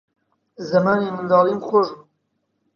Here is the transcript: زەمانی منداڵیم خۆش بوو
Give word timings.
زەمانی 0.69 1.13
منداڵیم 1.15 1.59
خۆش 1.67 1.87
بوو 1.95 2.03